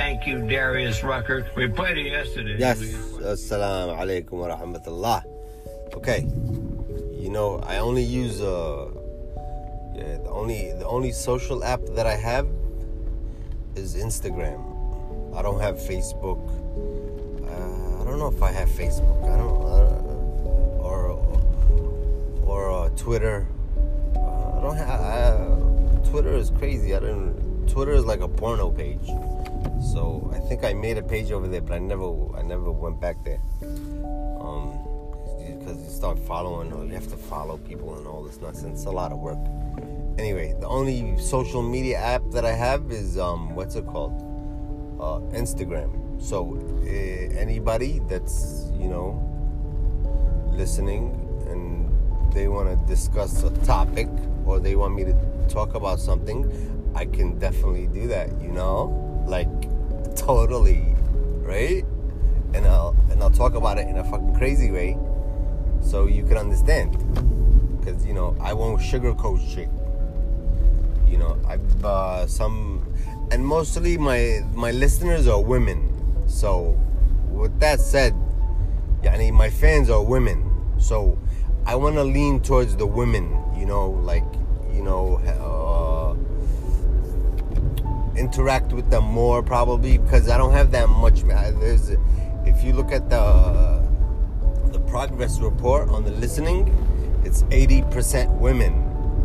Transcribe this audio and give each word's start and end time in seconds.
Thank 0.00 0.26
you, 0.26 0.48
Darius 0.48 1.04
Rucker. 1.04 1.46
We 1.54 1.68
played 1.68 1.98
it 1.98 2.06
yesterday. 2.06 2.56
Yes. 2.58 2.80
Assalamu 2.80 3.92
alaikum 4.00 4.32
wa 4.40 4.48
rahmatullah. 4.48 5.22
Okay. 5.92 6.20
You 7.20 7.28
know, 7.28 7.60
I 7.66 7.76
only 7.84 8.02
use 8.02 8.40
uh 8.40 8.88
yeah, 9.94 10.16
the 10.24 10.30
only 10.30 10.72
the 10.72 10.86
only 10.86 11.12
social 11.12 11.62
app 11.62 11.82
that 11.90 12.06
I 12.06 12.16
have 12.16 12.48
is 13.76 13.94
Instagram. 13.94 14.64
I 15.36 15.42
don't 15.42 15.60
have 15.60 15.76
Facebook. 15.76 16.40
Uh, 17.44 18.00
I 18.00 18.04
don't 18.08 18.18
know 18.18 18.32
if 18.32 18.42
I 18.42 18.52
have 18.52 18.70
Facebook. 18.70 19.20
I 19.28 19.36
don't 19.36 19.60
uh, 19.60 20.80
or 20.80 21.12
or 22.48 22.72
uh, 22.72 22.88
Twitter. 22.96 23.46
Uh, 24.16 24.56
I 24.56 24.60
don't 24.62 24.76
have 24.80 24.88
uh, 24.88 26.08
Twitter 26.08 26.32
is 26.32 26.48
crazy. 26.56 26.96
I 26.96 27.00
don't 27.00 27.68
Twitter 27.68 27.92
is 27.92 28.06
like 28.06 28.20
a 28.22 28.28
porno 28.28 28.70
page. 28.70 29.12
So 29.80 30.30
I 30.34 30.38
think 30.38 30.64
I 30.64 30.74
made 30.74 30.98
a 30.98 31.02
page 31.02 31.32
over 31.32 31.48
there, 31.48 31.60
but 31.60 31.74
I 31.74 31.78
never, 31.78 32.36
I 32.36 32.42
never 32.42 32.70
went 32.70 33.00
back 33.00 33.16
there. 33.24 33.40
Um, 33.62 34.78
because 35.58 35.82
you 35.82 35.90
start 35.90 36.18
following, 36.18 36.72
or 36.72 36.84
you 36.84 36.92
have 36.92 37.08
to 37.08 37.16
follow 37.16 37.56
people 37.58 37.96
and 37.96 38.06
all 38.06 38.22
this 38.22 38.40
nonsense. 38.40 38.80
It's 38.80 38.86
a 38.86 38.90
lot 38.90 39.12
of 39.12 39.18
work. 39.18 39.38
Anyway, 40.18 40.54
the 40.60 40.66
only 40.66 41.16
social 41.18 41.62
media 41.62 41.98
app 41.98 42.22
that 42.30 42.44
I 42.44 42.52
have 42.52 42.90
is 42.90 43.18
um, 43.18 43.54
what's 43.54 43.74
it 43.74 43.86
called? 43.86 44.12
Uh, 45.00 45.20
Instagram. 45.36 46.22
So 46.22 46.58
uh, 46.82 47.38
anybody 47.38 48.00
that's 48.06 48.70
you 48.74 48.88
know 48.88 49.26
listening 50.52 51.16
and 51.48 51.90
they 52.34 52.48
want 52.48 52.68
to 52.68 52.86
discuss 52.86 53.42
a 53.42 53.50
topic 53.64 54.08
or 54.44 54.60
they 54.60 54.76
want 54.76 54.94
me 54.94 55.04
to 55.04 55.14
talk 55.48 55.74
about 55.74 56.00
something, 56.00 56.44
I 56.94 57.06
can 57.06 57.38
definitely 57.38 57.86
do 57.86 58.08
that. 58.08 58.28
You 58.42 58.48
know, 58.48 59.19
like 59.26 59.48
totally, 60.16 60.94
right? 61.42 61.84
And 62.54 62.66
I'll 62.66 62.96
and 63.10 63.22
I'll 63.22 63.30
talk 63.30 63.54
about 63.54 63.78
it 63.78 63.88
in 63.88 63.98
a 63.98 64.04
fucking 64.04 64.34
crazy 64.34 64.70
way, 64.70 64.96
so 65.82 66.06
you 66.06 66.24
can 66.24 66.36
understand. 66.36 66.96
Because 67.78 68.04
you 68.04 68.14
know 68.14 68.36
I 68.40 68.52
won't 68.52 68.80
sugarcoat 68.80 69.40
shit. 69.54 69.68
You 71.10 71.18
know 71.18 71.38
I've 71.48 71.84
uh, 71.84 72.26
some, 72.26 72.86
and 73.30 73.44
mostly 73.44 73.96
my 73.98 74.40
my 74.54 74.70
listeners 74.70 75.26
are 75.26 75.40
women. 75.40 75.88
So 76.26 76.78
with 77.30 77.58
that 77.60 77.80
said, 77.80 78.14
yani 79.02 79.32
my 79.32 79.50
fans 79.50 79.90
are 79.90 80.02
women. 80.02 80.44
So 80.78 81.18
I 81.66 81.74
want 81.74 81.96
to 81.96 82.04
lean 82.04 82.40
towards 82.40 82.76
the 82.76 82.86
women. 82.86 83.36
You 83.56 83.66
know, 83.66 83.90
like 83.90 84.24
you 84.72 84.82
know. 84.82 85.20
Uh, 85.26 85.69
interact 88.20 88.72
with 88.72 88.90
them 88.90 89.04
more 89.04 89.42
probably 89.42 89.98
because 89.98 90.28
I 90.28 90.36
don't 90.36 90.52
have 90.52 90.70
that 90.72 90.88
much. 90.88 91.22
There's, 91.22 91.90
if 92.44 92.62
you 92.62 92.72
look 92.72 92.92
at 92.92 93.08
the 93.08 93.80
the 94.72 94.80
progress 94.80 95.40
report 95.40 95.88
on 95.88 96.04
the 96.04 96.12
listening, 96.12 96.68
it's 97.24 97.42
80% 97.44 98.38
women 98.38 98.72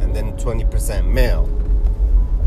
and 0.00 0.16
then 0.16 0.36
20% 0.38 1.06
male. 1.12 1.44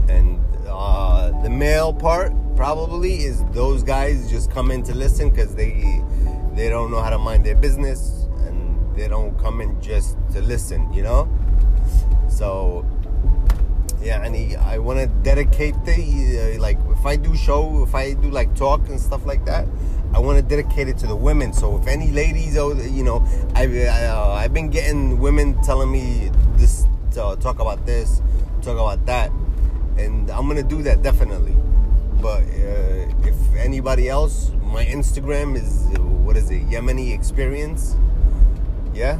And 0.09 0.43
uh, 0.67 1.29
the 1.43 1.49
male 1.49 1.93
part 1.93 2.33
probably 2.55 3.17
is 3.23 3.43
those 3.51 3.83
guys 3.83 4.31
just 4.31 4.49
come 4.49 4.71
in 4.71 4.81
to 4.83 4.95
listen 4.95 5.29
because 5.29 5.53
they 5.53 6.01
they 6.55 6.69
don't 6.69 6.89
know 6.89 7.01
how 7.01 7.11
to 7.11 7.19
mind 7.19 7.45
their 7.45 7.55
business 7.55 8.25
and 8.47 8.95
they 8.95 9.07
don't 9.07 9.37
come 9.37 9.61
in 9.61 9.79
just 9.79 10.17
to 10.33 10.41
listen, 10.41 10.91
you 10.91 11.03
know. 11.03 11.29
So 12.29 12.83
yeah, 14.01 14.21
I 14.65 14.77
want 14.77 14.99
to 14.99 15.07
dedicate 15.23 15.73
the 15.85 16.55
uh, 16.57 16.61
like 16.61 16.77
if 16.89 17.05
I 17.05 17.15
do 17.15 17.35
show, 17.35 17.83
if 17.83 17.95
I 17.95 18.13
do 18.13 18.29
like 18.29 18.55
talk 18.55 18.87
and 18.89 18.99
stuff 18.99 19.25
like 19.25 19.45
that, 19.45 19.67
I 20.13 20.19
want 20.19 20.37
to 20.37 20.43
dedicate 20.43 20.87
it 20.87 20.97
to 20.99 21.07
the 21.07 21.15
women. 21.15 21.51
So 21.53 21.77
if 21.77 21.87
any 21.87 22.11
ladies, 22.11 22.57
oh, 22.57 22.73
you 22.73 23.03
know, 23.03 23.25
I've 23.55 23.75
uh, 23.75 24.33
I've 24.37 24.53
been 24.53 24.69
getting 24.69 25.19
women 25.19 25.61
telling 25.63 25.91
me 25.91 26.31
this, 26.55 26.85
uh, 27.17 27.35
talk 27.37 27.59
about 27.59 27.85
this, 27.85 28.21
talk 28.61 28.77
about 28.77 29.05
that, 29.07 29.31
and 29.97 30.29
I'm 30.29 30.47
gonna 30.47 30.63
do 30.63 30.83
that 30.83 31.01
definitely. 31.01 31.55
But 32.21 32.43
uh, 32.43 33.27
if 33.27 33.35
anybody 33.55 34.09
else, 34.09 34.51
my 34.63 34.85
Instagram 34.85 35.55
is 35.55 35.87
what 36.23 36.37
is 36.37 36.49
it, 36.51 36.67
Yemeni 36.69 37.13
Experience, 37.13 37.95
yeah, 38.93 39.19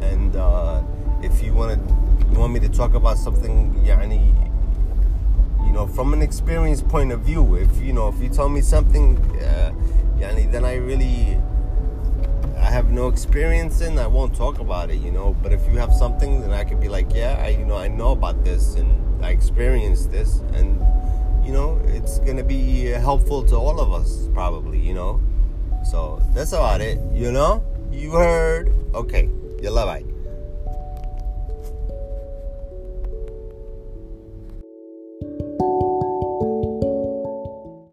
and 0.00 0.34
uh, 0.36 0.82
if 1.22 1.42
you 1.42 1.54
want 1.54 1.88
to 1.88 2.05
you 2.30 2.38
want 2.38 2.52
me 2.52 2.60
to 2.60 2.68
talk 2.68 2.94
about 2.94 3.18
something 3.18 3.74
yani 3.84 4.34
you 5.64 5.72
know 5.72 5.86
from 5.86 6.12
an 6.12 6.22
experience 6.22 6.82
point 6.82 7.12
of 7.12 7.20
view 7.20 7.54
if 7.56 7.80
you 7.80 7.92
know 7.92 8.08
if 8.08 8.20
you 8.20 8.28
tell 8.28 8.48
me 8.48 8.60
something 8.60 9.16
uh, 9.42 9.72
yani 10.18 10.50
then 10.50 10.64
I 10.64 10.74
really 10.74 11.38
I 12.58 12.70
have 12.70 12.90
no 12.90 13.08
experience 13.08 13.80
in 13.80 13.98
I 13.98 14.06
won't 14.06 14.34
talk 14.34 14.58
about 14.58 14.90
it 14.90 14.96
you 14.96 15.12
know. 15.12 15.36
But 15.42 15.52
if 15.52 15.66
you 15.68 15.78
have 15.78 15.94
something 15.94 16.40
then 16.40 16.52
I 16.52 16.64
could 16.64 16.80
be 16.80 16.88
like 16.88 17.14
yeah 17.14 17.36
I 17.38 17.50
you 17.50 17.64
know 17.64 17.76
I 17.76 17.88
know 17.88 18.10
about 18.12 18.44
this 18.44 18.74
and 18.74 19.24
I 19.24 19.30
experienced 19.30 20.10
this. 20.10 20.40
And 20.52 20.80
you 21.46 21.52
know 21.52 21.80
it's 21.86 22.18
gonna 22.20 22.44
be 22.44 22.86
helpful 22.86 23.44
to 23.44 23.56
all 23.56 23.80
of 23.80 23.92
us 23.92 24.28
probably 24.34 24.80
you 24.80 24.94
know. 24.94 25.20
So 25.84 26.20
that's 26.34 26.52
about 26.52 26.80
it 26.80 26.98
you 27.12 27.30
know? 27.30 27.62
You 27.92 28.12
heard? 28.12 28.72
Okay. 28.94 29.30
Yalla 29.62 29.86
bye 29.86 30.15